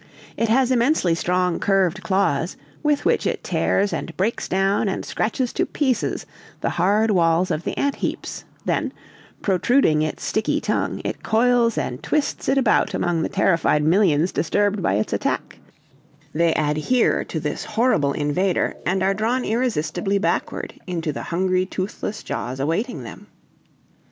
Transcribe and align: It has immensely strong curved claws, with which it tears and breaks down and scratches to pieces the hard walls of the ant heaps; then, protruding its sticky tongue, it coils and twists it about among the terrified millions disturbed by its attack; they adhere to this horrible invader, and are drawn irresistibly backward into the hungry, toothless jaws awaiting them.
It 0.35 0.49
has 0.49 0.71
immensely 0.71 1.13
strong 1.13 1.59
curved 1.59 2.01
claws, 2.01 2.57
with 2.81 3.05
which 3.05 3.27
it 3.27 3.43
tears 3.43 3.93
and 3.93 4.17
breaks 4.17 4.47
down 4.49 4.89
and 4.89 5.05
scratches 5.05 5.53
to 5.53 5.63
pieces 5.67 6.25
the 6.61 6.71
hard 6.71 7.11
walls 7.11 7.51
of 7.51 7.65
the 7.65 7.77
ant 7.77 7.97
heaps; 7.97 8.43
then, 8.65 8.93
protruding 9.43 10.01
its 10.01 10.23
sticky 10.23 10.59
tongue, 10.59 11.01
it 11.05 11.21
coils 11.21 11.77
and 11.77 12.01
twists 12.01 12.49
it 12.49 12.57
about 12.57 12.95
among 12.95 13.21
the 13.21 13.29
terrified 13.29 13.83
millions 13.83 14.31
disturbed 14.31 14.81
by 14.81 14.95
its 14.95 15.13
attack; 15.13 15.59
they 16.33 16.51
adhere 16.55 17.23
to 17.25 17.39
this 17.39 17.63
horrible 17.63 18.13
invader, 18.13 18.73
and 18.87 19.03
are 19.03 19.13
drawn 19.13 19.45
irresistibly 19.45 20.17
backward 20.17 20.73
into 20.87 21.11
the 21.13 21.21
hungry, 21.21 21.63
toothless 21.63 22.23
jaws 22.23 22.59
awaiting 22.59 23.03
them. 23.03 23.27